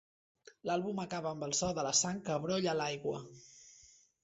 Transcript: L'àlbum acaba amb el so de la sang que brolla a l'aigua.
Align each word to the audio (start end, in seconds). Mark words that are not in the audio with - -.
L'àlbum 0.69 1.01
acaba 1.03 1.33
amb 1.33 1.45
el 1.49 1.53
so 1.59 1.69
de 1.81 1.85
la 1.89 1.93
sang 2.01 2.23
que 2.31 2.41
brolla 2.47 2.75
a 2.75 2.77
l'aigua. 2.83 3.23